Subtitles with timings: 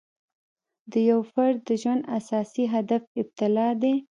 [0.91, 3.95] د یو فرد د ژوند اساسي هدف ابتلأ دی.